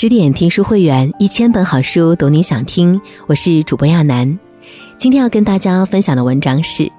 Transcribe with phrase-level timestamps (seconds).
[0.00, 2.98] 十点听书会员，一千本好书，读你想听。
[3.26, 4.38] 我是主播亚楠，
[4.96, 6.84] 今天要跟大家分享的文章是《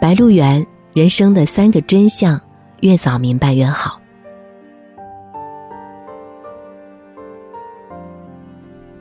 [0.00, 2.36] 白鹿原人生的三个真相》，
[2.80, 4.00] 越早明白越好。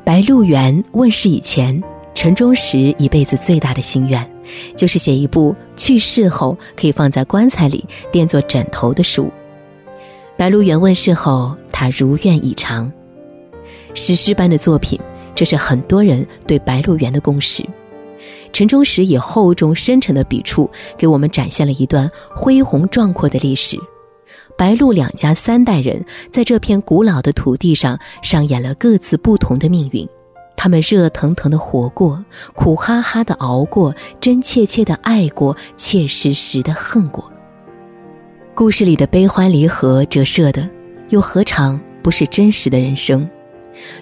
[0.04, 4.31] 白鹿原问世以前，陈忠实一辈子最大的心愿，
[4.77, 9.27] 就是写一部去世后可以放在棺材里垫作枕头的书。
[10.38, 12.91] 白鹿原问世后，他如愿以偿。
[13.93, 14.99] 史诗般的作品，
[15.35, 17.63] 这是很多人对《白鹿原》的共识。
[18.52, 23.77] 陈忠实以厚重深沉的笔触，给我们展现了一段恢宏壮阔的历史。
[24.57, 30.08] 白鹿两家三代人在这片古老的土地上上演了各自不同的命运，
[30.58, 32.23] 他们热腾腾的活过，
[32.55, 37.31] 苦哈哈的熬过，真切切的爱过，切实实的恨过。
[38.53, 40.67] 故事里的悲欢离合折射的，
[41.09, 43.30] 又何尝不是真实的人生？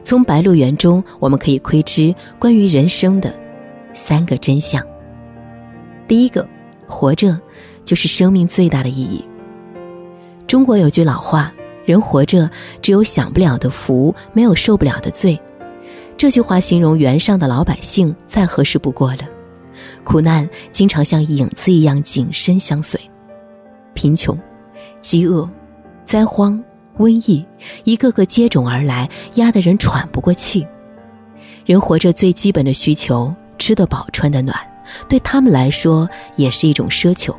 [0.04, 3.34] 从《白鹿原》中，我们可以窥知关于人生的
[3.94, 4.86] 三个真相。
[6.08, 6.48] 第一个，
[6.88, 7.40] 活着
[7.84, 9.24] 就是生命最大的意义。
[10.48, 11.54] 中国有句老话
[11.86, 12.50] ：“人活着，
[12.82, 15.40] 只有享不了的福，没有受不了的罪。”
[16.18, 19.20] 这句话形容原上的老百姓再合适不过了。
[20.04, 23.00] 苦难经常像影子一样紧身相随，
[23.94, 24.36] 贫穷、
[25.02, 25.48] 饥饿、
[26.06, 26.64] 灾荒。
[26.98, 27.46] 瘟疫
[27.84, 30.66] 一个个接踵而来，压得人喘不过气。
[31.66, 34.58] 人活着最基本的需求，吃得饱、穿得暖，
[35.10, 37.36] 对他们来说也是一种奢求。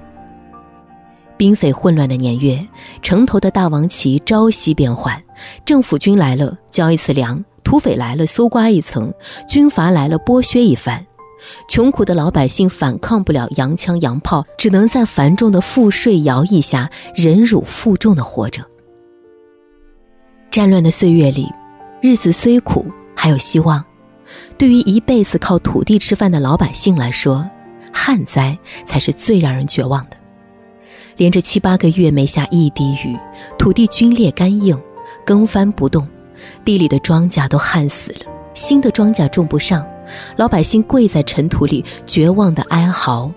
[1.36, 2.66] 兵匪混乱的年月，
[3.00, 5.22] 城头的大王旗朝夕变换，
[5.64, 9.12] 政府军来了交一次粮，土匪来了搜刮一层，
[9.48, 11.06] 军阀来了剥削一番。
[11.68, 18.64] 穷苦的老百姓反抗不了洋枪洋炮，只能在繁重的赋税徭役下忍辱负重地活着。
[20.50, 21.46] 战乱的岁月里，
[22.00, 23.84] 日子虽苦，还有希望。
[24.56, 27.48] 对于一辈子靠土地吃饭的老百姓来说，
[27.92, 28.56] 旱灾
[28.86, 30.16] 才是最让人绝望的。
[31.18, 33.16] 连着七八个月没下一滴雨，
[33.58, 34.78] 土地龟裂干硬，
[35.24, 36.08] 耕翻不动，
[36.64, 38.20] 地里的庄稼都旱死了，
[38.54, 39.86] 新的庄稼种不上，
[40.36, 43.30] 老百姓跪在尘土里，绝望的哀嚎，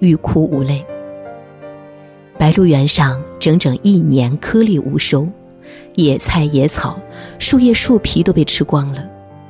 [0.00, 0.84] 欲哭无泪。
[2.38, 5.26] 白鹿原上整整一年颗粒无收。
[5.94, 6.98] 野菜野草，
[7.38, 9.08] 树叶树皮都被吃光了，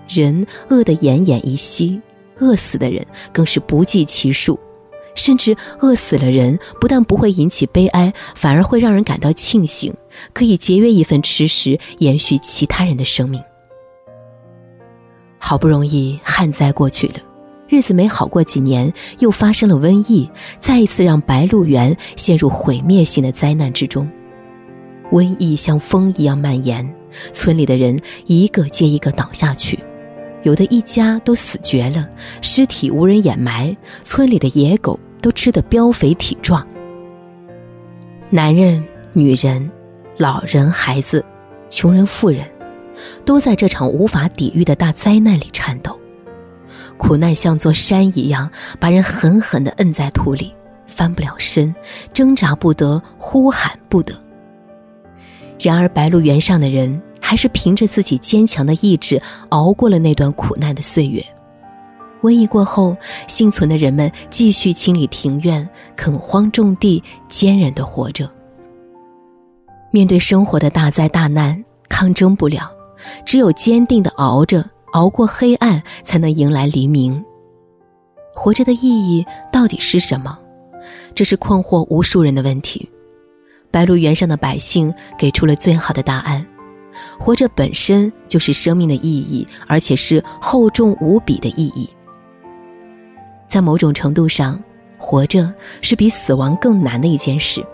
[0.09, 2.01] 人饿得奄奄一息，
[2.39, 4.59] 饿死的人更是不计其数，
[5.15, 9.95] 甚至饿死了人不但不会引起悲哀，反而会让人感到庆幸，
[10.33, 13.41] 可以节约一份吃食，延续其他人的生命。
[15.39, 17.15] 好不容易旱灾过去了，
[17.69, 24.11] 日子没好过几年，又发生了瘟疫，再一次让白鹿原陷入毁灭性的灾难之中。
[25.13, 26.91] 瘟疫像风一样蔓延，
[27.35, 29.79] 村里的人一个接一个倒下去，
[30.43, 32.09] 有的一家都死绝了，
[32.41, 36.67] 尸体无人掩埋，村里的野狗都吃得膘肥体壮。
[38.31, 39.71] 男人、女人、
[40.17, 41.23] 老人、孩子、
[41.69, 42.47] 穷人、富人，
[43.27, 45.99] 都在这场无法抵御的大灾难里颤抖。
[46.97, 48.51] 苦难像座山一样，
[48.81, 50.55] 把人狠狠地摁在土里，
[50.87, 51.75] 翻不了身，
[52.15, 54.15] 挣扎不得，呼喊不得。
[55.63, 61.25] 然而，白鹿原上的人还是凭着自己坚强的意志熬过了那段苦难的岁月。
[62.21, 62.97] 瘟疫过后，
[63.29, 68.29] 幸存的人们继续清理庭院、垦荒种地，坚韧地活着。
[69.93, 72.69] 面对生活的大灾大难，抗争不了，
[73.25, 77.25] 只有坚定地熬着，熬过黑暗，才能迎来黎明。
[78.35, 80.37] 活着的意义到底是什么？
[81.15, 82.89] 这是困惑无数人的问题。
[83.73, 86.47] 白鹿原上的百姓给出了最好的答案：
[87.19, 91.89] 活着本身就是生命的意义，而且是厚重无比的意义。
[93.49, 94.63] 在某种程度上，
[94.99, 97.65] 活着是比死亡更难的一件事。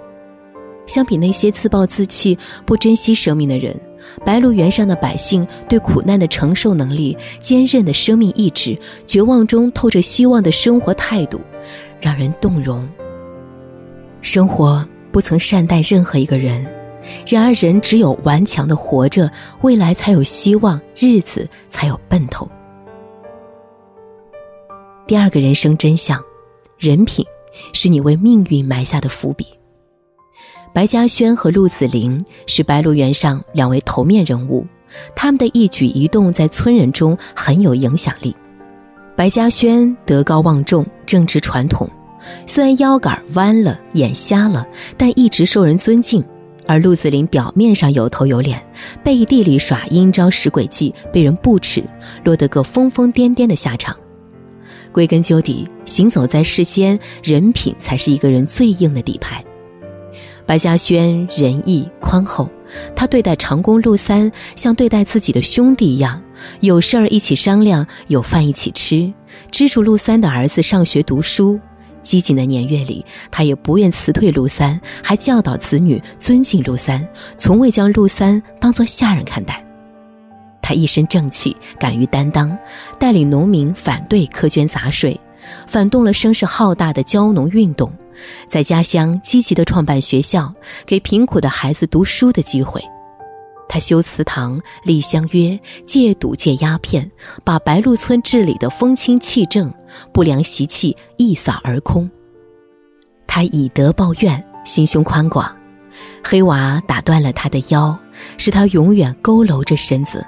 [0.87, 3.79] 相比那些自暴自弃、不珍惜生命的人，
[4.25, 11.41] 白鹿原上的百姓对苦难的承受能力、坚韧的生命意志、绝望中透着希望的生活态度，
[12.01, 12.89] 让人动容。
[14.23, 14.89] 生活。
[15.19, 16.65] 不曾善待任何一个人，
[17.27, 19.29] 然而人只有顽强的活着，
[19.63, 22.49] 未来才有希望，日子才有奔头。
[25.09, 26.23] 第二个人生真相，
[26.79, 27.27] 人品
[27.73, 29.45] 是你为命运埋下的伏笔。
[30.73, 34.65] 白嘉轩和陆子霖是白鹿原上两位头面人物，
[35.17, 38.37] 他们的一举一动在村人中很有影响力。
[39.17, 41.91] 白嘉轩德高望重，正直传统。
[42.47, 44.67] 虽然腰杆弯了，眼瞎了，
[44.97, 46.25] 但一直受人尊敬，
[46.67, 48.61] 而陆子霖表面上有头有脸，
[49.03, 51.83] 背地里耍阴招使诡计，被人不齿，
[52.25, 53.97] 落得个疯疯癫癫的下场。
[54.91, 59.45] 归根究底，行走在世间，人品才是一个人最硬的底牌。
[60.47, 62.49] 白嘉轩仁义宽厚，
[62.97, 66.23] 他对待长工陆三像对待自己的兄弟一样，
[66.61, 69.13] 有事儿一起商量，有饭一起吃，
[69.53, 71.61] 资助陆三的儿子上学读书。
[72.09, 77.07] 激进的年月里，他也不愿辞退陆三，还教导子女尊敬陆三，
[77.37, 79.63] 从未将陆三当作下人看待。
[80.63, 82.57] 他一身正气，敢于担当，
[82.99, 85.21] 带领农民反对苛捐杂税，
[85.67, 87.93] 反动了声势浩大的蕉农运动，
[88.49, 90.55] 在家乡积极地创办学校，
[90.87, 92.83] 给贫苦的孩子读书的机会。
[93.69, 97.11] 他修祠堂、立乡约、戒赌戒鸦片，
[97.45, 99.73] 把白鹿村治理的风清气正，
[100.13, 102.11] 不良习气一扫而空。
[103.27, 105.55] 他以德报怨，心胸宽广。
[106.25, 107.97] 黑娃打断了他的腰，
[108.39, 110.27] 使他永远佝偻着身子。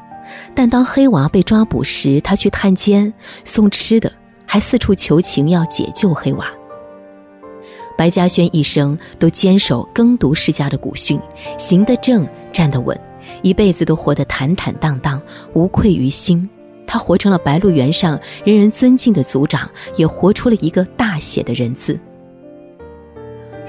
[0.54, 3.12] 但当黑娃被抓捕时，他去探监、
[3.44, 4.12] 送吃的，
[4.46, 6.46] 还四处求情要解救黑娃。
[7.96, 11.20] 白嘉轩一生都坚守耕读世家的古训，
[11.58, 12.98] 行得正，站得稳。
[13.42, 15.20] 一辈子都活得坦坦荡荡，
[15.52, 16.48] 无愧于心。
[16.86, 21.98] 他活成了白鹿原上人人尊敬的族长，也活出了一个大写的人字。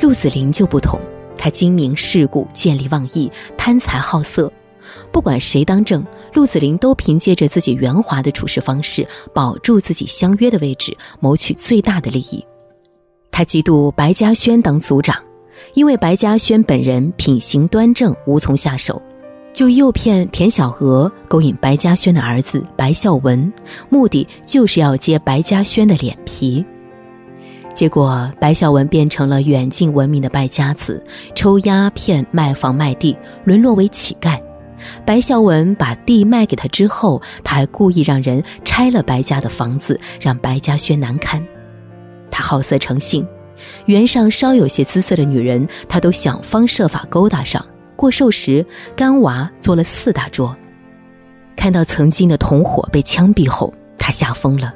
[0.02, 1.00] 鹿子霖就不同，
[1.38, 4.52] 他精明世故、见利忘义、贪财好色。
[5.12, 6.04] 不管谁当政，
[6.34, 12.44] 鹿子霖都凭借着自己圆滑的处事方式，保住自己相约的位置，谋取最大的利益。
[13.30, 15.24] 他嫉妒白嘉轩当族长，
[15.76, 19.00] 因为白嘉轩本人品行端正，无从下手。
[19.62, 23.54] 就诱骗田小娥勾引白嘉轩的儿子白孝文，
[23.90, 26.66] 目的就是要揭白嘉轩的脸皮。
[27.76, 31.00] 结果白孝文变成了远近闻名的败家子，
[31.36, 34.42] 抽鸦片、卖房卖地，沦落为乞丐。
[35.06, 41.40] 白孝文把地卖给他之后，他还故意让人拆了白家的房子，让白嘉轩难堪。
[42.32, 43.24] 他好色成性，
[43.86, 47.64] 原上稍有些姿色的女人，他都想方设法勾搭上。
[48.02, 48.66] 过寿时，
[48.96, 50.58] 干娃做了四大桌。
[51.56, 54.74] 看到曾经的同伙被枪毙后，他吓疯了，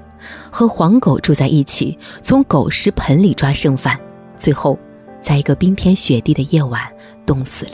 [0.51, 3.99] 和黄狗住在一起，从狗食盆里抓剩饭，
[4.37, 4.77] 最后，
[5.19, 6.79] 在一个冰天雪地的夜晚
[7.25, 7.71] 冻死了。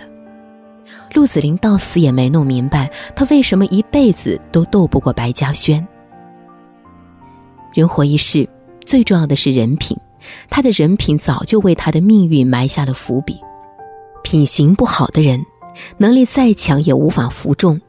[1.13, 5.86] 陆子霖到死也没弄明白，他为什么一辈子都斗不过白嘉轩。
[7.74, 8.48] 人活一世，
[8.86, 9.98] 最重要的是人品，
[10.50, 13.38] 他的人品早就为他的命运埋下了伏笔。
[14.23, 15.45] 品行不好的人，
[15.97, 17.79] 能力再强也无法服众，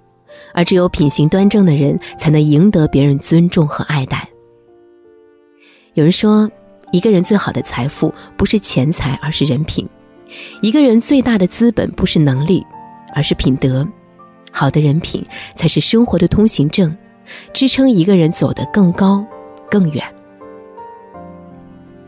[0.54, 4.28] 而只有品行端正的人，才能赢得别人尊重和爱戴。
[5.94, 6.50] 有人说，
[6.90, 9.86] 一个人最好的财富不是钱财，而是人品；
[10.62, 12.64] 一个人最大的资本不是能力，
[13.14, 13.86] 而是品德。
[14.50, 15.24] 好的人品
[15.54, 16.96] 才是生活的通行证，
[17.52, 19.24] 支撑一个人走得更高、
[19.70, 20.04] 更远。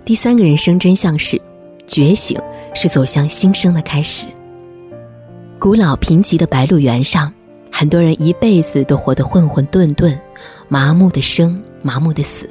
[0.05, 1.41] 第三个人生真相是。
[1.87, 2.41] 觉醒
[2.75, 4.27] 是走向新生的开始。
[5.59, 7.33] 古老贫瘠的白鹿原上，
[7.73, 10.19] 很多人一辈子都活得混混沌沌，
[10.69, 12.51] 麻木的生，麻木的死。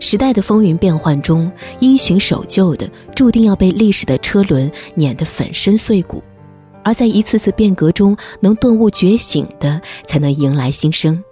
[0.00, 6.22] 时代的风云变幻中，因循守旧的注定要被历史的车轮碾得粉身碎骨；
[6.82, 11.22] 而在一次次变革中，能顿悟觉醒的，才能迎来新生。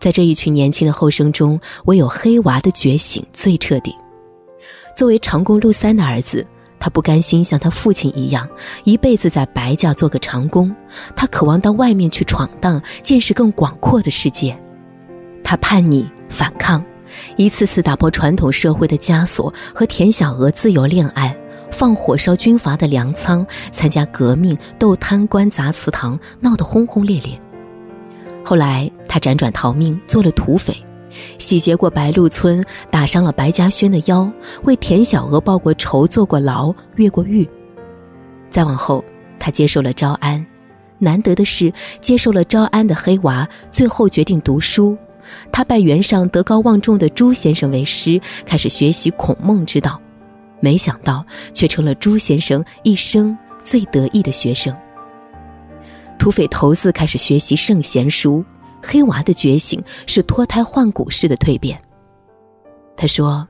[0.00, 3.94] 在这一群年轻的后生中，唯有黑娃的觉醒最彻底。
[4.96, 6.44] 作为长工陆三的儿子，
[6.86, 8.48] 他不甘心像他父亲一样
[8.84, 10.72] 一辈子在白家做个长工，
[11.16, 14.56] 他渴望到外面去闯荡，见识更广阔的世界。
[15.42, 16.84] 他叛逆反抗，
[17.34, 21.36] 一次次打破传统社会的枷锁，和田小娥自由恋爱，
[21.72, 27.36] 放火烧军阀的粮仓，参加革命，斗贪官砸祠堂，闹得轰轰烈烈。
[28.44, 30.85] 后来他辗转逃命，做了土匪。
[31.38, 34.30] 洗劫过白鹿村，打伤了白嘉轩的腰，
[34.64, 37.48] 为田小娥报过仇，坐过牢，越过狱。
[38.50, 39.04] 再往后，
[39.38, 40.44] 他接受了招安，
[40.98, 44.96] 难得的是接受了招安的黑娃，最后决定读书。
[45.50, 50.00] 他拜原上德高望重的朱先生为师，开始学习孔孟之道，
[50.60, 54.74] 没想到却成了朱先生一生最得意的学生。
[56.18, 58.44] 土匪头子开始学习圣贤书。
[58.86, 61.76] 黑娃的觉醒是脱胎换骨式的蜕变。
[62.96, 63.46] 他说：“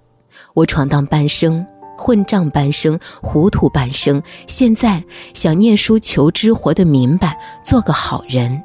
[0.54, 1.64] 我闯荡半生，
[1.98, 8.62] 混账半生，糊涂半生，现在想念书求知，活得明白，做个好人。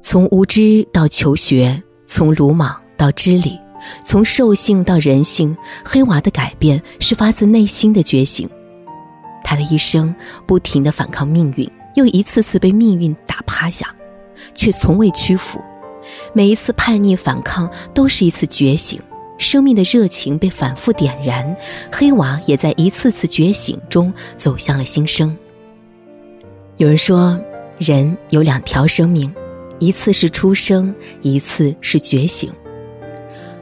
[0.00, 3.58] 从无知到求学，从鲁莽到知礼，
[4.04, 8.48] 从兽性到人性，黑娃的改变是发自内心的觉醒。
[9.42, 10.14] 他的一生
[10.46, 13.92] 不停地反抗命运，又一次次被命运打趴下，
[14.54, 15.62] 却从未屈服。
[16.32, 19.00] 每一次叛逆反抗，都是一次觉醒，
[19.36, 21.56] 生命的热情被反复点燃。
[21.92, 25.36] 黑娃也在一次次觉醒中走向了新生。
[26.76, 27.38] 有人说，
[27.78, 29.34] 人有两条生命，
[29.78, 32.50] 一次是出生，一次是觉醒。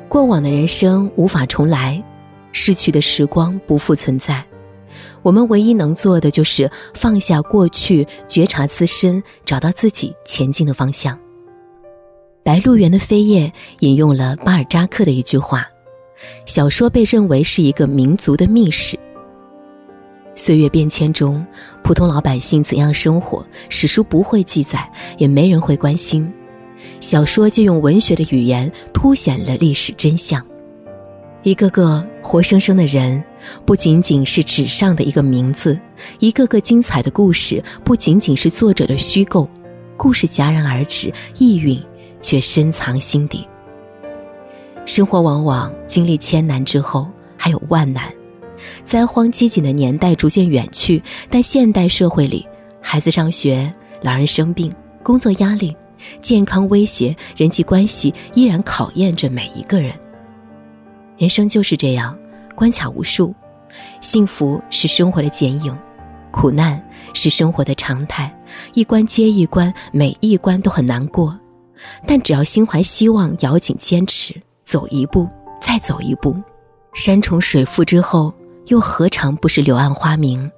[0.09, 2.02] 过往的人生无法重来，
[2.52, 4.45] 逝去的时光不复存在。
[5.26, 11.16] 我们唯一能做的就是放下过去，觉察自身，找到自己前进的方向。
[12.45, 13.49] 《白鹿原的飞叶》
[13.80, 15.66] 引用了巴尔扎克的一句话
[16.47, 18.97] ：“小说被认为是一个民族的秘史。
[20.37, 21.45] 岁月变迁中，
[21.83, 26.33] 普通老百姓怎样生活，史书不会记载，也没人会关心。
[27.00, 30.40] 小说就用文学的语言凸显了历史真相。”
[31.42, 33.23] 一个个活生生的人，
[33.65, 35.79] 不仅仅是纸上的一个名字；
[36.19, 39.49] 一个个精彩的故事，不仅仅是作者的虚构。
[39.97, 41.83] 故事戛然而止，意蕴
[42.21, 43.47] 却深藏心底。
[44.85, 48.12] 生活往往经历千难之后，还有万难。
[48.85, 52.47] 灾荒饥馑的年代逐渐远去，但现代社会里，
[52.81, 53.73] 孩子上学、
[54.03, 54.73] 老人生病、
[55.03, 55.76] 工作压力、
[56.23, 59.93] 健康威胁、人际关系，依然考验着每一个人。
[61.19, 62.17] 人生就是这样，
[62.57, 63.35] 关卡无数，
[64.01, 65.77] 幸福是生活的剪影，
[66.33, 66.83] 苦难
[67.13, 68.35] 是生活的常态，
[68.73, 71.39] 一关接一关，每一关都很难过，
[72.07, 74.35] 但只要心怀希望，咬紧坚持，
[74.65, 75.29] 走一步
[75.61, 76.35] 再走一步，
[76.95, 78.33] 山重水复之后，
[78.69, 80.51] 又何尝不是柳暗花明？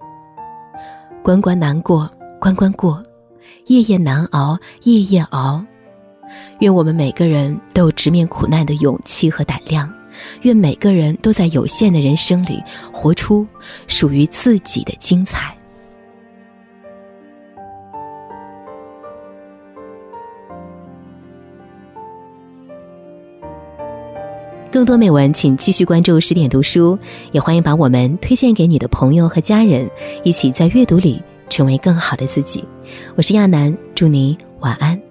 [1.25, 2.09] 关关难过
[2.41, 3.03] 关关过，
[3.67, 5.63] 夜夜难熬夜夜熬，
[6.61, 9.93] 愿我们每个人都有直面苦难的勇气和胆量。
[10.43, 12.63] 愿每个人都在有限的人生里
[12.93, 13.47] 活出
[13.87, 15.55] 属于自己的精彩。
[24.71, 26.99] 更多美文，请继续关注十点读书，
[27.33, 29.91] 也欢迎把我们推荐给你的朋友和家人，
[30.25, 32.63] 一起在阅读里成为更好的自己。
[33.17, 35.08] 我是亚楠，祝你晚安。